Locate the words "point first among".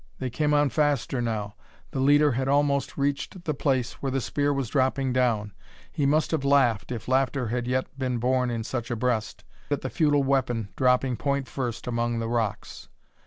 11.17-12.17